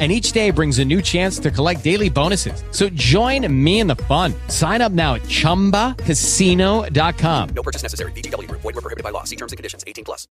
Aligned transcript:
and 0.00 0.10
each 0.10 0.32
day 0.32 0.50
brings 0.50 0.80
a 0.80 0.84
new 0.84 1.00
chance 1.00 1.38
to 1.38 1.52
collect 1.52 1.84
daily 1.84 2.08
bonuses. 2.08 2.64
So 2.70 2.88
join 2.88 3.46
me 3.52 3.78
in 3.78 3.86
the 3.86 3.94
fun. 4.08 4.34
Sign 4.48 4.80
up 4.80 4.90
now 4.90 5.14
at 5.14 5.22
ChumbaCasino.com. 5.22 7.48
No 7.54 7.62
purchase 7.62 7.84
necessary. 7.84 8.10
BGW. 8.12 8.50
Void 8.50 8.74
were 8.74 8.80
prohibited 8.80 9.04
by 9.04 9.10
law. 9.10 9.22
See 9.24 9.36
terms 9.36 9.52
and 9.52 9.58
conditions. 9.58 9.84
18 9.86 10.04
plus. 10.04 10.26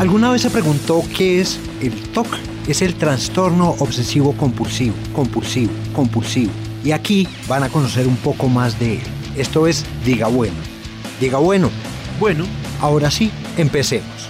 ¿Alguna 0.00 0.30
vez 0.30 0.40
se 0.40 0.48
preguntó 0.48 1.04
qué 1.14 1.42
es 1.42 1.60
el 1.82 1.92
TOC? 2.12 2.26
Es 2.66 2.80
el 2.80 2.94
trastorno 2.94 3.76
obsesivo 3.80 4.32
compulsivo, 4.32 4.94
compulsivo, 5.12 5.70
compulsivo. 5.92 6.50
Y 6.82 6.92
aquí 6.92 7.28
van 7.46 7.64
a 7.64 7.68
conocer 7.68 8.06
un 8.06 8.16
poco 8.16 8.48
más 8.48 8.78
de 8.78 8.94
él. 8.94 9.02
Esto 9.36 9.66
es 9.66 9.84
Diga 10.02 10.28
Bueno. 10.28 10.54
Diga 11.20 11.38
Bueno. 11.38 11.68
Bueno, 12.18 12.46
ahora 12.80 13.10
sí, 13.10 13.30
empecemos. 13.60 14.28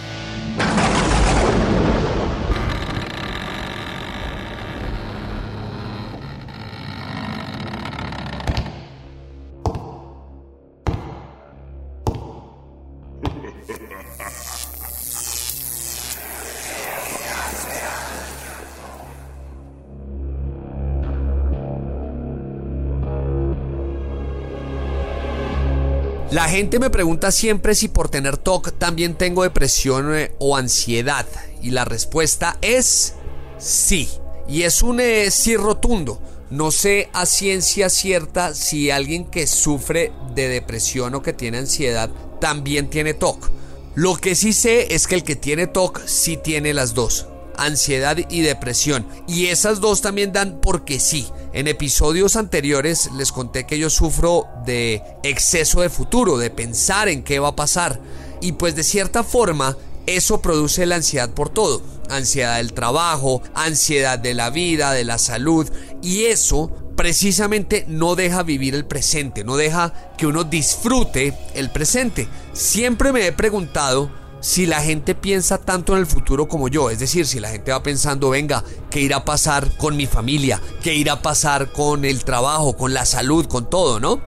La 26.30 26.48
gente 26.48 26.78
me 26.78 26.90
pregunta 26.90 27.32
siempre 27.32 27.74
si 27.74 27.88
por 27.88 28.08
tener 28.08 28.36
TOC 28.36 28.78
también 28.78 29.14
tengo 29.14 29.42
depresión 29.42 30.14
eh, 30.14 30.32
o 30.38 30.56
ansiedad. 30.56 31.26
Y 31.60 31.70
la 31.70 31.84
respuesta 31.84 32.56
es 32.62 33.14
sí. 33.58 34.08
Y 34.48 34.62
es 34.62 34.82
un 34.82 35.00
sí 35.30 35.56
rotundo. 35.56 36.22
No 36.48 36.70
sé 36.70 37.08
a 37.12 37.26
ciencia 37.26 37.90
cierta 37.90 38.54
si 38.54 38.92
alguien 38.92 39.24
que 39.24 39.48
sufre 39.48 40.12
de 40.34 40.48
depresión 40.48 41.16
o 41.16 41.22
que 41.22 41.32
tiene 41.32 41.58
ansiedad 41.58 42.10
también 42.40 42.90
tiene 42.90 43.12
TOC. 43.12 43.50
Lo 43.96 44.16
que 44.16 44.36
sí 44.36 44.52
sé 44.52 44.94
es 44.94 45.08
que 45.08 45.16
el 45.16 45.24
que 45.24 45.34
tiene 45.34 45.66
TOC 45.66 46.06
sí 46.06 46.36
tiene 46.36 46.74
las 46.74 46.94
dos 46.94 47.26
ansiedad 47.60 48.16
y 48.28 48.40
depresión. 48.40 49.06
Y 49.28 49.46
esas 49.46 49.80
dos 49.80 50.00
también 50.00 50.32
dan 50.32 50.60
porque 50.60 50.98
sí. 50.98 51.28
En 51.52 51.68
episodios 51.68 52.36
anteriores 52.36 53.10
les 53.16 53.32
conté 53.32 53.66
que 53.66 53.78
yo 53.78 53.90
sufro 53.90 54.46
de 54.64 55.02
exceso 55.22 55.80
de 55.80 55.90
futuro, 55.90 56.38
de 56.38 56.50
pensar 56.50 57.08
en 57.08 57.22
qué 57.22 57.38
va 57.38 57.48
a 57.48 57.56
pasar. 57.56 58.00
Y 58.40 58.52
pues 58.52 58.74
de 58.74 58.84
cierta 58.84 59.22
forma 59.24 59.76
eso 60.06 60.40
produce 60.40 60.86
la 60.86 60.96
ansiedad 60.96 61.30
por 61.30 61.50
todo. 61.50 61.82
Ansiedad 62.08 62.56
del 62.56 62.72
trabajo, 62.72 63.42
ansiedad 63.54 64.18
de 64.18 64.34
la 64.34 64.50
vida, 64.50 64.92
de 64.92 65.04
la 65.04 65.18
salud. 65.18 65.70
Y 66.02 66.24
eso 66.24 66.70
precisamente 66.96 67.84
no 67.88 68.14
deja 68.14 68.42
vivir 68.42 68.74
el 68.74 68.84
presente, 68.84 69.42
no 69.42 69.56
deja 69.56 69.94
que 70.18 70.26
uno 70.26 70.44
disfrute 70.44 71.34
el 71.54 71.70
presente. 71.70 72.28
Siempre 72.52 73.12
me 73.12 73.26
he 73.26 73.32
preguntado 73.32 74.19
si 74.40 74.66
la 74.66 74.80
gente 74.80 75.14
piensa 75.14 75.58
tanto 75.58 75.94
en 75.94 76.00
el 76.00 76.06
futuro 76.06 76.48
como 76.48 76.68
yo, 76.68 76.90
es 76.90 76.98
decir, 76.98 77.26
si 77.26 77.40
la 77.40 77.50
gente 77.50 77.72
va 77.72 77.82
pensando, 77.82 78.30
venga, 78.30 78.64
¿qué 78.90 79.00
irá 79.00 79.18
a 79.18 79.24
pasar 79.24 79.76
con 79.76 79.96
mi 79.96 80.06
familia? 80.06 80.60
¿Qué 80.82 80.94
irá 80.94 81.14
a 81.14 81.22
pasar 81.22 81.72
con 81.72 82.04
el 82.04 82.24
trabajo, 82.24 82.76
con 82.76 82.94
la 82.94 83.04
salud, 83.04 83.46
con 83.46 83.68
todo, 83.68 84.00
no? 84.00 84.29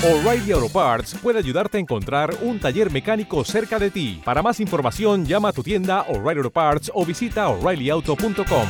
O'Reilly 0.00 0.52
Auto 0.52 0.68
Parts 0.68 1.16
puede 1.20 1.40
ayudarte 1.40 1.76
a 1.76 1.80
encontrar 1.80 2.32
un 2.42 2.60
taller 2.60 2.88
mecánico 2.88 3.44
cerca 3.44 3.80
de 3.80 3.90
ti. 3.90 4.22
Para 4.24 4.44
más 4.44 4.60
información, 4.60 5.26
llama 5.26 5.48
a 5.48 5.52
tu 5.52 5.64
tienda 5.64 6.02
O'Reilly 6.02 6.38
Auto 6.38 6.50
Parts 6.52 6.92
o 6.94 7.04
visita 7.04 7.48
oreillyauto.com. 7.48 8.68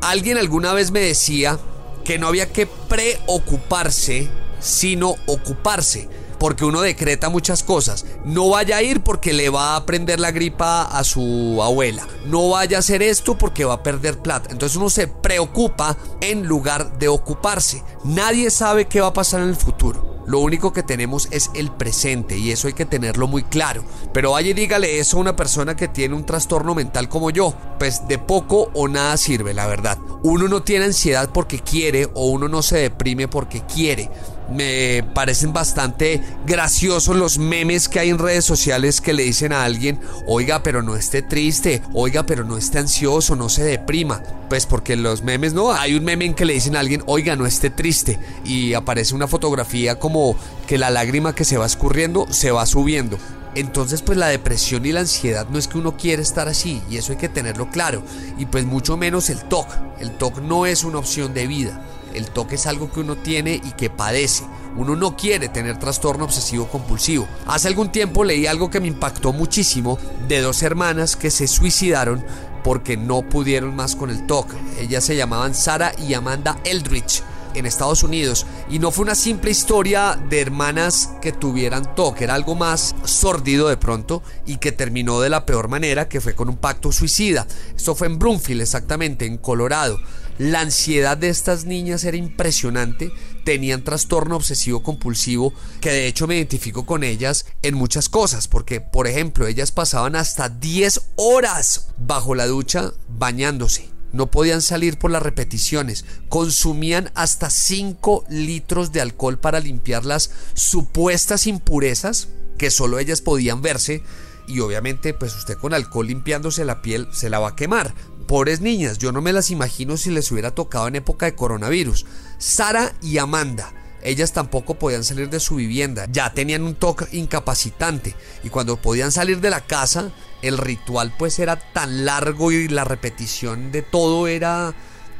Alguien 0.00 0.38
alguna 0.38 0.72
vez 0.72 0.90
me 0.90 1.00
decía 1.00 1.58
que 2.02 2.18
no 2.18 2.28
había 2.28 2.50
que 2.50 2.66
preocuparse, 2.66 4.30
sino 4.58 5.16
ocuparse. 5.26 6.08
Porque 6.38 6.64
uno 6.64 6.80
decreta 6.80 7.28
muchas 7.28 7.62
cosas. 7.62 8.06
No 8.24 8.50
vaya 8.50 8.76
a 8.76 8.82
ir 8.82 9.02
porque 9.02 9.32
le 9.32 9.50
va 9.50 9.76
a 9.76 9.86
prender 9.86 10.20
la 10.20 10.30
gripa 10.30 10.82
a 10.82 11.04
su 11.04 11.60
abuela. 11.62 12.06
No 12.26 12.50
vaya 12.50 12.76
a 12.76 12.80
hacer 12.80 13.02
esto 13.02 13.36
porque 13.36 13.64
va 13.64 13.74
a 13.74 13.82
perder 13.82 14.18
plata. 14.18 14.50
Entonces 14.50 14.76
uno 14.76 14.90
se 14.90 15.08
preocupa 15.08 15.96
en 16.20 16.46
lugar 16.46 16.98
de 16.98 17.08
ocuparse. 17.08 17.82
Nadie 18.04 18.50
sabe 18.50 18.86
qué 18.86 19.00
va 19.00 19.08
a 19.08 19.12
pasar 19.12 19.40
en 19.40 19.48
el 19.48 19.56
futuro. 19.56 20.08
Lo 20.28 20.40
único 20.40 20.74
que 20.74 20.82
tenemos 20.82 21.26
es 21.30 21.50
el 21.54 21.70
presente 21.70 22.36
y 22.36 22.50
eso 22.50 22.68
hay 22.68 22.74
que 22.74 22.84
tenerlo 22.84 23.26
muy 23.26 23.44
claro. 23.44 23.82
Pero 24.12 24.32
vaya 24.32 24.50
y 24.50 24.52
dígale 24.52 24.98
eso 24.98 25.16
a 25.16 25.20
una 25.20 25.36
persona 25.36 25.74
que 25.74 25.88
tiene 25.88 26.14
un 26.14 26.26
trastorno 26.26 26.74
mental 26.74 27.08
como 27.08 27.30
yo. 27.30 27.54
Pues 27.78 28.06
de 28.08 28.18
poco 28.18 28.70
o 28.74 28.88
nada 28.88 29.16
sirve, 29.16 29.54
la 29.54 29.66
verdad. 29.66 29.96
Uno 30.22 30.46
no 30.46 30.62
tiene 30.62 30.84
ansiedad 30.84 31.30
porque 31.32 31.60
quiere 31.60 32.10
o 32.12 32.26
uno 32.26 32.46
no 32.46 32.60
se 32.60 32.76
deprime 32.76 33.26
porque 33.26 33.62
quiere 33.62 34.10
me 34.50 35.04
parecen 35.14 35.52
bastante 35.52 36.22
graciosos 36.46 37.16
los 37.16 37.38
memes 37.38 37.88
que 37.88 38.00
hay 38.00 38.10
en 38.10 38.18
redes 38.18 38.44
sociales 38.44 39.00
que 39.00 39.12
le 39.12 39.24
dicen 39.24 39.52
a 39.52 39.64
alguien, 39.64 40.00
oiga, 40.26 40.62
pero 40.62 40.82
no 40.82 40.96
esté 40.96 41.22
triste, 41.22 41.82
oiga, 41.92 42.24
pero 42.26 42.44
no 42.44 42.56
esté 42.56 42.78
ansioso, 42.78 43.36
no 43.36 43.48
se 43.48 43.64
deprima. 43.64 44.22
Pues 44.48 44.66
porque 44.66 44.96
los 44.96 45.22
memes, 45.22 45.52
no, 45.52 45.72
hay 45.72 45.94
un 45.94 46.04
meme 46.04 46.24
en 46.24 46.34
que 46.34 46.46
le 46.46 46.54
dicen 46.54 46.76
a 46.76 46.80
alguien, 46.80 47.02
oiga, 47.06 47.36
no 47.36 47.46
esté 47.46 47.70
triste. 47.70 48.18
Y 48.44 48.74
aparece 48.74 49.14
una 49.14 49.28
fotografía 49.28 49.98
como 49.98 50.36
que 50.66 50.78
la 50.78 50.90
lágrima 50.90 51.34
que 51.34 51.44
se 51.44 51.58
va 51.58 51.66
escurriendo 51.66 52.26
se 52.30 52.50
va 52.50 52.64
subiendo. 52.66 53.18
Entonces 53.54 54.02
pues 54.02 54.16
la 54.16 54.28
depresión 54.28 54.86
y 54.86 54.92
la 54.92 55.00
ansiedad 55.00 55.48
no 55.48 55.58
es 55.58 55.66
que 55.68 55.78
uno 55.78 55.96
quiera 55.96 56.22
estar 56.22 56.48
así 56.48 56.82
y 56.88 56.96
eso 56.96 57.12
hay 57.12 57.18
que 57.18 57.28
tenerlo 57.28 57.70
claro. 57.70 58.02
Y 58.38 58.46
pues 58.46 58.64
mucho 58.64 58.96
menos 58.96 59.30
el 59.30 59.40
TOC. 59.40 59.66
El 60.00 60.12
TOC 60.12 60.38
no 60.42 60.66
es 60.66 60.84
una 60.84 60.98
opción 60.98 61.34
de 61.34 61.46
vida. 61.46 61.82
El 62.18 62.30
TOC 62.30 62.54
es 62.54 62.66
algo 62.66 62.90
que 62.90 62.98
uno 62.98 63.14
tiene 63.14 63.54
y 63.54 63.70
que 63.74 63.90
padece. 63.90 64.42
Uno 64.76 64.96
no 64.96 65.16
quiere 65.16 65.48
tener 65.48 65.78
trastorno 65.78 66.24
obsesivo 66.24 66.66
compulsivo. 66.66 67.28
Hace 67.46 67.68
algún 67.68 67.92
tiempo 67.92 68.24
leí 68.24 68.48
algo 68.48 68.70
que 68.70 68.80
me 68.80 68.88
impactó 68.88 69.32
muchísimo 69.32 70.00
de 70.26 70.40
dos 70.40 70.64
hermanas 70.64 71.14
que 71.14 71.30
se 71.30 71.46
suicidaron 71.46 72.24
porque 72.64 72.96
no 72.96 73.22
pudieron 73.22 73.76
más 73.76 73.94
con 73.94 74.10
el 74.10 74.26
TOC. 74.26 74.52
Ellas 74.80 75.04
se 75.04 75.14
llamaban 75.14 75.54
Sara 75.54 75.92
y 75.96 76.14
Amanda 76.14 76.58
Eldridge. 76.64 77.22
En 77.58 77.66
Estados 77.66 78.02
Unidos. 78.02 78.46
Y 78.70 78.78
no 78.78 78.90
fue 78.90 79.04
una 79.04 79.14
simple 79.14 79.50
historia 79.50 80.18
de 80.28 80.40
hermanas 80.40 81.10
que 81.20 81.32
tuvieran 81.32 81.94
TOC, 81.94 82.22
era 82.22 82.34
algo 82.34 82.54
más 82.54 82.94
sórdido 83.04 83.68
de 83.68 83.76
pronto 83.76 84.22
y 84.46 84.56
que 84.56 84.72
terminó 84.72 85.20
de 85.20 85.30
la 85.30 85.46
peor 85.46 85.68
manera, 85.68 86.08
que 86.08 86.20
fue 86.20 86.34
con 86.34 86.48
un 86.48 86.56
pacto 86.56 86.92
suicida. 86.92 87.46
Esto 87.76 87.94
fue 87.94 88.06
en 88.06 88.18
Broomfield, 88.18 88.62
exactamente, 88.62 89.26
en 89.26 89.38
Colorado. 89.38 89.98
La 90.38 90.60
ansiedad 90.60 91.16
de 91.16 91.30
estas 91.30 91.64
niñas 91.64 92.04
era 92.04 92.16
impresionante, 92.16 93.10
tenían 93.44 93.82
trastorno 93.82 94.36
obsesivo 94.36 94.84
compulsivo, 94.84 95.52
que 95.80 95.90
de 95.90 96.06
hecho 96.06 96.28
me 96.28 96.36
identifico 96.36 96.86
con 96.86 97.02
ellas 97.02 97.46
en 97.62 97.74
muchas 97.74 98.08
cosas, 98.08 98.46
porque 98.46 98.80
por 98.80 99.08
ejemplo 99.08 99.48
ellas 99.48 99.72
pasaban 99.72 100.14
hasta 100.14 100.48
10 100.48 101.10
horas 101.16 101.88
bajo 101.98 102.36
la 102.36 102.46
ducha 102.46 102.92
bañándose. 103.08 103.97
No 104.12 104.30
podían 104.30 104.62
salir 104.62 104.98
por 104.98 105.10
las 105.10 105.22
repeticiones. 105.22 106.04
Consumían 106.28 107.10
hasta 107.14 107.50
5 107.50 108.24
litros 108.30 108.92
de 108.92 109.00
alcohol 109.00 109.38
para 109.38 109.60
limpiar 109.60 110.04
las 110.04 110.30
supuestas 110.54 111.46
impurezas 111.46 112.28
que 112.58 112.70
solo 112.70 112.98
ellas 112.98 113.20
podían 113.20 113.62
verse. 113.62 114.02
Y 114.46 114.60
obviamente, 114.60 115.12
pues 115.14 115.34
usted 115.36 115.56
con 115.56 115.74
alcohol 115.74 116.06
limpiándose 116.06 116.64
la 116.64 116.80
piel 116.80 117.08
se 117.12 117.30
la 117.30 117.38
va 117.38 117.50
a 117.50 117.56
quemar. 117.56 117.94
Pobres 118.26 118.60
niñas, 118.60 118.98
yo 118.98 119.12
no 119.12 119.22
me 119.22 119.32
las 119.32 119.50
imagino 119.50 119.96
si 119.96 120.10
les 120.10 120.30
hubiera 120.30 120.54
tocado 120.54 120.88
en 120.88 120.96
época 120.96 121.26
de 121.26 121.34
coronavirus. 121.34 122.06
Sara 122.38 122.94
y 123.02 123.18
Amanda. 123.18 123.72
Ellas 124.08 124.32
tampoco 124.32 124.76
podían 124.76 125.04
salir 125.04 125.28
de 125.28 125.38
su 125.38 125.56
vivienda, 125.56 126.06
ya 126.10 126.32
tenían 126.32 126.62
un 126.62 126.74
toque 126.74 127.04
incapacitante 127.12 128.14
y 128.42 128.48
cuando 128.48 128.78
podían 128.78 129.12
salir 129.12 129.42
de 129.42 129.50
la 129.50 129.60
casa, 129.60 130.12
el 130.40 130.56
ritual 130.56 131.12
pues 131.18 131.38
era 131.38 131.56
tan 131.56 132.06
largo 132.06 132.50
y 132.50 132.68
la 132.68 132.84
repetición 132.84 133.70
de 133.70 133.82
todo 133.82 134.26
era 134.26 134.72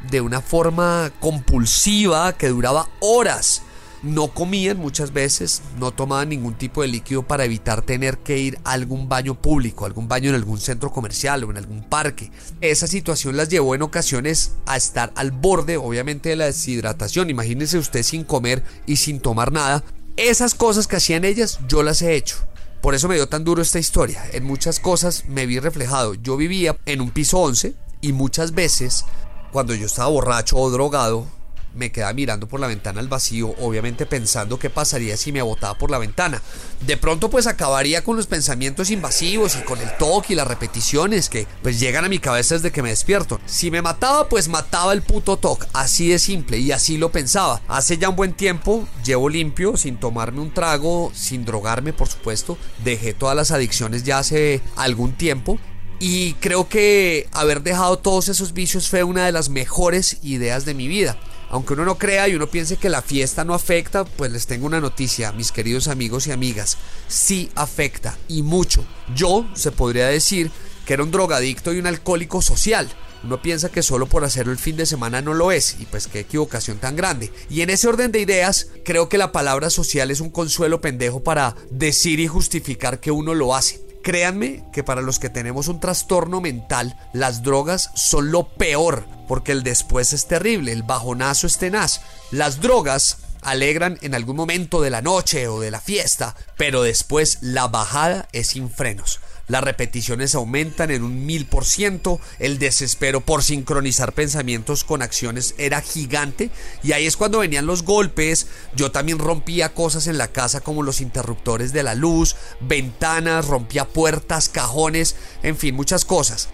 de 0.09 0.21
una 0.21 0.41
forma 0.41 1.11
compulsiva 1.19 2.33
que 2.33 2.47
duraba 2.47 2.89
horas 2.99 3.61
no 4.03 4.29
comían 4.29 4.77
muchas 4.77 5.13
veces, 5.13 5.61
no 5.77 5.91
tomaban 5.91 6.29
ningún 6.29 6.53
tipo 6.53 6.81
de 6.81 6.87
líquido 6.87 7.23
para 7.23 7.45
evitar 7.45 7.81
tener 7.81 8.17
que 8.19 8.37
ir 8.37 8.59
a 8.63 8.71
algún 8.71 9.09
baño 9.09 9.35
público, 9.35 9.85
algún 9.85 10.07
baño 10.07 10.29
en 10.29 10.35
algún 10.35 10.59
centro 10.59 10.91
comercial 10.91 11.43
o 11.43 11.51
en 11.51 11.57
algún 11.57 11.83
parque. 11.83 12.31
Esa 12.61 12.87
situación 12.87 13.37
las 13.37 13.49
llevó 13.49 13.75
en 13.75 13.81
ocasiones 13.81 14.53
a 14.65 14.77
estar 14.77 15.11
al 15.15 15.31
borde, 15.31 15.77
obviamente, 15.77 16.29
de 16.29 16.35
la 16.35 16.45
deshidratación. 16.45 17.29
Imagínense 17.29 17.77
usted 17.77 18.03
sin 18.03 18.23
comer 18.23 18.63
y 18.85 18.97
sin 18.97 19.19
tomar 19.19 19.51
nada. 19.51 19.83
Esas 20.15 20.55
cosas 20.55 20.87
que 20.87 20.97
hacían 20.97 21.25
ellas, 21.25 21.59
yo 21.67 21.83
las 21.83 22.01
he 22.01 22.15
hecho. 22.15 22.37
Por 22.81 22.95
eso 22.95 23.09
me 23.09 23.15
dio 23.15 23.27
tan 23.27 23.43
duro 23.43 23.61
esta 23.61 23.79
historia. 23.79 24.23
En 24.31 24.45
muchas 24.45 24.79
cosas 24.79 25.25
me 25.27 25.45
vi 25.45 25.59
reflejado. 25.59 26.13
Yo 26.13 26.37
vivía 26.37 26.77
en 26.85 27.01
un 27.01 27.11
piso 27.11 27.39
11 27.39 27.75
y 28.01 28.13
muchas 28.13 28.53
veces, 28.53 29.03
cuando 29.51 29.75
yo 29.75 29.85
estaba 29.85 30.09
borracho 30.09 30.57
o 30.57 30.69
drogado, 30.69 31.27
me 31.75 31.91
quedaba 31.91 32.13
mirando 32.13 32.47
por 32.47 32.59
la 32.59 32.67
ventana 32.67 32.99
al 32.99 33.07
vacío, 33.07 33.55
obviamente 33.59 34.05
pensando 34.05 34.59
qué 34.59 34.69
pasaría 34.69 35.17
si 35.17 35.31
me 35.31 35.41
botaba 35.41 35.77
por 35.77 35.91
la 35.91 35.97
ventana. 35.97 36.41
De 36.85 36.97
pronto 36.97 37.29
pues 37.29 37.47
acabaría 37.47 38.03
con 38.03 38.15
los 38.15 38.27
pensamientos 38.27 38.89
invasivos 38.89 39.55
y 39.55 39.63
con 39.63 39.79
el 39.79 39.95
toque 39.97 40.33
y 40.33 40.35
las 40.35 40.47
repeticiones 40.47 41.29
que 41.29 41.47
pues 41.61 41.79
llegan 41.79 42.05
a 42.05 42.09
mi 42.09 42.19
cabeza 42.19 42.55
desde 42.55 42.71
que 42.71 42.81
me 42.81 42.89
despierto. 42.89 43.39
Si 43.45 43.71
me 43.71 43.81
mataba 43.81 44.29
pues 44.29 44.47
mataba 44.47 44.93
el 44.93 45.01
puto 45.01 45.37
toque, 45.37 45.67
así 45.73 46.09
de 46.09 46.19
simple 46.19 46.57
y 46.57 46.71
así 46.71 46.97
lo 46.97 47.11
pensaba. 47.11 47.61
Hace 47.67 47.97
ya 47.97 48.09
un 48.09 48.15
buen 48.15 48.33
tiempo 48.33 48.87
llevo 49.03 49.29
limpio, 49.29 49.77
sin 49.77 49.97
tomarme 49.97 50.41
un 50.41 50.53
trago, 50.53 51.11
sin 51.13 51.45
drogarme 51.45 51.93
por 51.93 52.07
supuesto. 52.07 52.57
Dejé 52.83 53.13
todas 53.13 53.35
las 53.35 53.51
adicciones 53.51 54.03
ya 54.03 54.19
hace 54.19 54.61
algún 54.75 55.13
tiempo 55.13 55.59
y 55.99 56.33
creo 56.35 56.69
que 56.69 57.27
haber 57.33 57.61
dejado 57.61 57.99
todos 57.99 58.29
esos 58.29 58.53
vicios 58.53 58.89
fue 58.89 59.03
una 59.03 59.25
de 59.25 59.31
las 59.31 59.49
mejores 59.49 60.19
ideas 60.23 60.65
de 60.65 60.73
mi 60.73 60.87
vida. 60.87 61.17
Aunque 61.49 61.73
uno 61.73 61.85
no 61.85 61.97
crea 61.97 62.27
y 62.27 62.35
uno 62.35 62.47
piense 62.47 62.77
que 62.77 62.89
la 62.89 63.01
fiesta 63.01 63.43
no 63.43 63.53
afecta, 63.53 64.05
pues 64.05 64.31
les 64.31 64.45
tengo 64.45 64.67
una 64.67 64.79
noticia, 64.79 65.31
mis 65.31 65.51
queridos 65.51 65.87
amigos 65.87 66.27
y 66.27 66.31
amigas. 66.31 66.77
Sí 67.07 67.49
afecta 67.55 68.17
y 68.27 68.43
mucho. 68.43 68.85
Yo 69.15 69.47
se 69.53 69.71
podría 69.71 70.07
decir 70.07 70.51
que 70.85 70.93
era 70.93 71.03
un 71.03 71.11
drogadicto 71.11 71.73
y 71.73 71.79
un 71.79 71.87
alcohólico 71.87 72.41
social. 72.41 72.89
Uno 73.23 73.41
piensa 73.41 73.69
que 73.69 73.83
solo 73.83 74.05
por 74.05 74.23
hacerlo 74.23 74.51
el 74.51 74.59
fin 74.59 74.77
de 74.77 74.85
semana 74.85 75.21
no 75.21 75.33
lo 75.33 75.51
es, 75.51 75.75
y 75.79 75.85
pues 75.85 76.07
qué 76.07 76.21
equivocación 76.21 76.77
tan 76.77 76.95
grande. 76.95 77.31
Y 77.49 77.61
en 77.61 77.69
ese 77.69 77.87
orden 77.87 78.11
de 78.11 78.21
ideas, 78.21 78.67
creo 78.85 79.09
que 79.09 79.17
la 79.17 79.31
palabra 79.31 79.69
social 79.69 80.09
es 80.09 80.21
un 80.21 80.29
consuelo 80.29 80.79
pendejo 80.79 81.21
para 81.21 81.55
decir 81.69 82.19
y 82.19 82.27
justificar 82.27 82.99
que 83.01 83.11
uno 83.11 83.33
lo 83.33 83.55
hace. 83.55 83.88
Créanme 84.09 84.63
que 84.71 84.83
para 84.83 85.03
los 85.03 85.19
que 85.19 85.29
tenemos 85.29 85.67
un 85.67 85.79
trastorno 85.79 86.41
mental, 86.41 86.97
las 87.13 87.43
drogas 87.43 87.91
son 87.93 88.31
lo 88.31 88.47
peor, 88.47 89.05
porque 89.27 89.51
el 89.51 89.61
después 89.61 90.13
es 90.13 90.25
terrible, 90.25 90.71
el 90.71 90.81
bajonazo 90.81 91.45
es 91.45 91.59
tenaz. 91.59 92.01
Las 92.31 92.59
drogas 92.59 93.17
alegran 93.43 93.99
en 94.01 94.15
algún 94.15 94.35
momento 94.35 94.81
de 94.81 94.89
la 94.89 95.03
noche 95.03 95.47
o 95.47 95.59
de 95.59 95.69
la 95.69 95.79
fiesta, 95.79 96.35
pero 96.57 96.81
después 96.81 97.37
la 97.41 97.67
bajada 97.67 98.27
es 98.31 98.47
sin 98.47 98.71
frenos 98.71 99.19
las 99.49 99.63
repeticiones 99.63 100.35
aumentan 100.35 100.91
en 100.91 101.03
un 101.03 101.25
mil 101.25 101.45
por 101.45 101.65
ciento, 101.65 102.21
el 102.39 102.59
desespero 102.59 103.19
por 103.19 103.43
sincronizar 103.43 104.13
pensamientos 104.13 104.85
con 104.85 105.01
acciones 105.01 105.55
era 105.57 105.81
gigante 105.81 106.51
y 106.83 106.93
ahí 106.93 107.05
es 107.05 107.17
cuando 107.17 107.39
venían 107.39 107.65
los 107.65 107.83
golpes, 107.83 108.47
yo 108.75 108.91
también 108.91 109.19
rompía 109.19 109.73
cosas 109.73 110.07
en 110.07 110.17
la 110.17 110.29
casa 110.29 110.61
como 110.61 110.83
los 110.83 111.01
interruptores 111.01 111.73
de 111.73 111.83
la 111.83 111.95
luz, 111.95 112.37
ventanas, 112.61 113.47
rompía 113.47 113.85
puertas, 113.85 114.47
cajones, 114.47 115.15
en 115.43 115.57
fin, 115.57 115.75
muchas 115.75 116.05
cosas. 116.05 116.49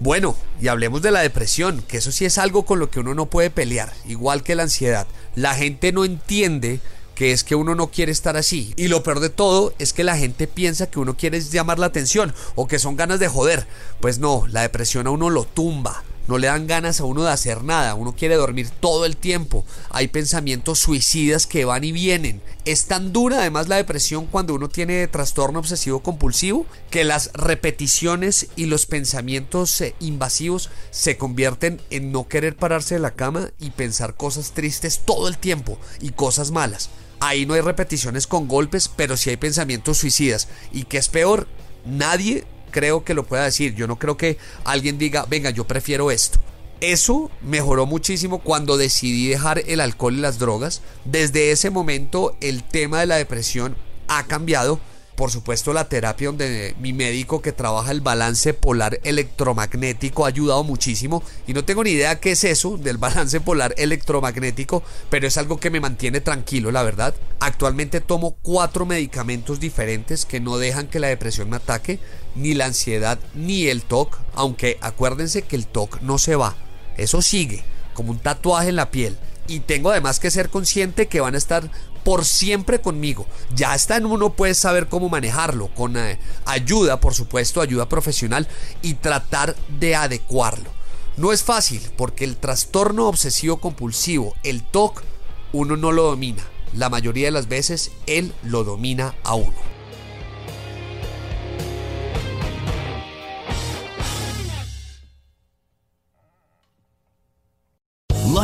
Bueno, 0.00 0.36
y 0.60 0.68
hablemos 0.68 1.02
de 1.02 1.10
la 1.10 1.20
depresión, 1.20 1.82
que 1.82 1.98
eso 1.98 2.12
sí 2.12 2.24
es 2.24 2.38
algo 2.38 2.64
con 2.64 2.78
lo 2.78 2.88
que 2.88 3.00
uno 3.00 3.14
no 3.14 3.26
puede 3.26 3.50
pelear, 3.50 3.92
igual 4.06 4.44
que 4.44 4.54
la 4.54 4.62
ansiedad. 4.62 5.08
La 5.34 5.54
gente 5.54 5.92
no 5.92 6.04
entiende 6.04 6.80
que 7.18 7.32
es 7.32 7.42
que 7.42 7.56
uno 7.56 7.74
no 7.74 7.88
quiere 7.88 8.12
estar 8.12 8.36
así. 8.36 8.72
Y 8.76 8.86
lo 8.86 9.02
peor 9.02 9.18
de 9.18 9.28
todo 9.28 9.74
es 9.80 9.92
que 9.92 10.04
la 10.04 10.16
gente 10.16 10.46
piensa 10.46 10.88
que 10.88 11.00
uno 11.00 11.16
quiere 11.16 11.40
llamar 11.40 11.80
la 11.80 11.86
atención 11.86 12.32
o 12.54 12.68
que 12.68 12.78
son 12.78 12.94
ganas 12.94 13.18
de 13.18 13.26
joder. 13.26 13.66
Pues 14.00 14.20
no, 14.20 14.46
la 14.46 14.62
depresión 14.62 15.08
a 15.08 15.10
uno 15.10 15.28
lo 15.28 15.42
tumba. 15.42 16.04
No 16.28 16.38
le 16.38 16.46
dan 16.46 16.68
ganas 16.68 17.00
a 17.00 17.04
uno 17.04 17.24
de 17.24 17.32
hacer 17.32 17.64
nada, 17.64 17.96
uno 17.96 18.14
quiere 18.14 18.36
dormir 18.36 18.70
todo 18.70 19.04
el 19.04 19.16
tiempo. 19.16 19.64
Hay 19.90 20.06
pensamientos 20.06 20.78
suicidas 20.78 21.48
que 21.48 21.64
van 21.64 21.82
y 21.82 21.90
vienen. 21.90 22.40
Es 22.64 22.84
tan 22.84 23.12
dura 23.12 23.38
además 23.38 23.66
la 23.66 23.76
depresión 23.76 24.26
cuando 24.26 24.54
uno 24.54 24.68
tiene 24.68 25.08
trastorno 25.08 25.58
obsesivo 25.58 26.04
compulsivo 26.04 26.66
que 26.88 27.02
las 27.02 27.32
repeticiones 27.32 28.46
y 28.54 28.66
los 28.66 28.86
pensamientos 28.86 29.80
eh, 29.80 29.96
invasivos 29.98 30.70
se 30.92 31.16
convierten 31.16 31.80
en 31.90 32.12
no 32.12 32.28
querer 32.28 32.54
pararse 32.54 32.94
de 32.94 33.00
la 33.00 33.14
cama 33.14 33.50
y 33.58 33.70
pensar 33.70 34.14
cosas 34.14 34.52
tristes 34.52 35.00
todo 35.04 35.26
el 35.26 35.38
tiempo 35.38 35.78
y 36.00 36.10
cosas 36.10 36.52
malas. 36.52 36.90
Ahí 37.20 37.46
no 37.46 37.54
hay 37.54 37.60
repeticiones 37.60 38.26
con 38.26 38.46
golpes, 38.48 38.88
pero 38.88 39.16
sí 39.16 39.30
hay 39.30 39.36
pensamientos 39.36 39.98
suicidas. 39.98 40.48
¿Y 40.72 40.84
qué 40.84 40.98
es 40.98 41.08
peor? 41.08 41.48
Nadie 41.84 42.44
creo 42.70 43.04
que 43.04 43.14
lo 43.14 43.26
pueda 43.26 43.44
decir. 43.44 43.74
Yo 43.74 43.86
no 43.86 43.98
creo 43.98 44.16
que 44.16 44.38
alguien 44.64 44.98
diga, 44.98 45.26
venga, 45.28 45.50
yo 45.50 45.66
prefiero 45.66 46.10
esto. 46.10 46.38
Eso 46.80 47.30
mejoró 47.42 47.86
muchísimo 47.86 48.38
cuando 48.38 48.76
decidí 48.76 49.28
dejar 49.28 49.62
el 49.66 49.80
alcohol 49.80 50.14
y 50.14 50.20
las 50.20 50.38
drogas. 50.38 50.82
Desde 51.04 51.50
ese 51.50 51.70
momento 51.70 52.36
el 52.40 52.62
tema 52.62 53.00
de 53.00 53.06
la 53.06 53.16
depresión 53.16 53.76
ha 54.06 54.26
cambiado 54.26 54.78
por 55.18 55.32
supuesto 55.32 55.72
la 55.72 55.88
terapia 55.88 56.28
donde 56.28 56.76
mi 56.78 56.92
médico 56.92 57.42
que 57.42 57.50
trabaja 57.50 57.90
el 57.90 58.00
balance 58.00 58.54
polar 58.54 59.00
electromagnético 59.02 60.24
ha 60.24 60.28
ayudado 60.28 60.62
muchísimo 60.62 61.24
y 61.44 61.54
no 61.54 61.64
tengo 61.64 61.82
ni 61.82 61.90
idea 61.90 62.20
qué 62.20 62.30
es 62.30 62.44
eso 62.44 62.78
del 62.78 62.98
balance 62.98 63.40
polar 63.40 63.74
electromagnético, 63.78 64.84
pero 65.10 65.26
es 65.26 65.36
algo 65.36 65.58
que 65.58 65.70
me 65.70 65.80
mantiene 65.80 66.20
tranquilo, 66.20 66.70
la 66.70 66.84
verdad. 66.84 67.16
Actualmente 67.40 68.00
tomo 68.00 68.36
cuatro 68.42 68.86
medicamentos 68.86 69.58
diferentes 69.58 70.24
que 70.24 70.38
no 70.38 70.56
dejan 70.56 70.86
que 70.86 71.00
la 71.00 71.08
depresión 71.08 71.50
me 71.50 71.56
ataque, 71.56 71.98
ni 72.36 72.54
la 72.54 72.66
ansiedad, 72.66 73.18
ni 73.34 73.66
el 73.66 73.82
TOC, 73.82 74.20
aunque 74.36 74.78
acuérdense 74.80 75.42
que 75.42 75.56
el 75.56 75.66
TOC 75.66 76.00
no 76.00 76.18
se 76.18 76.36
va, 76.36 76.54
eso 76.96 77.22
sigue, 77.22 77.64
como 77.92 78.12
un 78.12 78.20
tatuaje 78.20 78.68
en 78.68 78.76
la 78.76 78.92
piel 78.92 79.18
y 79.48 79.60
tengo 79.60 79.90
además 79.90 80.20
que 80.20 80.30
ser 80.30 80.50
consciente 80.50 81.08
que 81.08 81.20
van 81.20 81.34
a 81.34 81.38
estar 81.38 81.70
por 82.08 82.24
siempre 82.24 82.80
conmigo. 82.80 83.26
Ya 83.54 83.74
está 83.74 83.98
en 83.98 84.06
uno 84.06 84.32
puede 84.32 84.54
saber 84.54 84.88
cómo 84.88 85.10
manejarlo, 85.10 85.68
con 85.74 85.98
eh, 85.98 86.18
ayuda, 86.46 87.00
por 87.00 87.12
supuesto, 87.12 87.60
ayuda 87.60 87.86
profesional 87.86 88.48
y 88.80 88.94
tratar 88.94 89.54
de 89.78 89.94
adecuarlo. 89.94 90.70
No 91.18 91.34
es 91.34 91.42
fácil 91.42 91.82
porque 91.98 92.24
el 92.24 92.38
trastorno 92.38 93.08
obsesivo 93.08 93.58
compulsivo, 93.58 94.32
el 94.42 94.62
TOC, 94.62 95.02
uno 95.52 95.76
no 95.76 95.92
lo 95.92 96.04
domina. 96.04 96.42
La 96.72 96.88
mayoría 96.88 97.26
de 97.26 97.32
las 97.32 97.46
veces 97.46 97.90
él 98.06 98.32
lo 98.42 98.64
domina 98.64 99.14
a 99.22 99.34
uno. 99.34 99.77